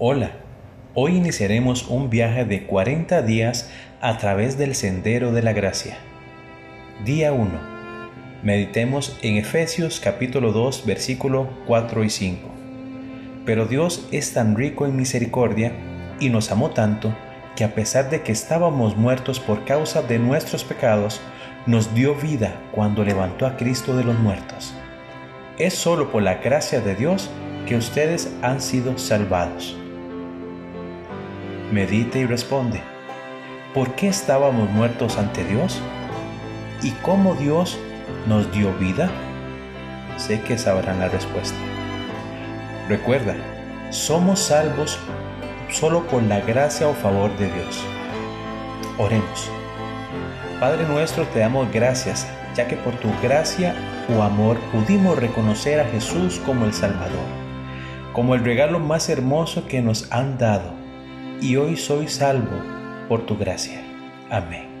[0.00, 0.30] Hola,
[0.94, 3.68] hoy iniciaremos un viaje de 40 días
[4.00, 5.98] a través del Sendero de la Gracia.
[7.04, 7.50] Día 1.
[8.44, 12.48] Meditemos en Efesios capítulo 2 versículo 4 y 5.
[13.44, 15.72] Pero Dios es tan rico en misericordia
[16.20, 17.12] y nos amó tanto
[17.56, 21.20] que a pesar de que estábamos muertos por causa de nuestros pecados,
[21.66, 24.72] nos dio vida cuando levantó a Cristo de los muertos.
[25.58, 27.28] Es solo por la gracia de Dios
[27.66, 29.76] que ustedes han sido salvados
[31.72, 32.80] medite y responde,
[33.74, 35.80] ¿por qué estábamos muertos ante Dios?
[36.82, 37.78] ¿Y cómo Dios
[38.26, 39.10] nos dio vida?
[40.16, 41.56] Sé que sabrán la respuesta.
[42.88, 43.34] Recuerda,
[43.90, 44.98] somos salvos
[45.70, 47.84] solo por la gracia o favor de Dios.
[48.96, 49.50] Oremos.
[50.60, 52.26] Padre nuestro, te damos gracias,
[52.56, 53.74] ya que por tu gracia
[54.16, 57.26] o amor pudimos reconocer a Jesús como el Salvador,
[58.12, 60.87] como el regalo más hermoso que nos han dado
[61.40, 62.62] y hoy soy salvo
[63.08, 63.82] por tu gracia.
[64.30, 64.77] Amén.